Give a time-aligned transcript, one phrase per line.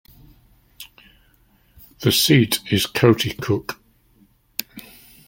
[1.99, 3.75] The seat is Coaticook.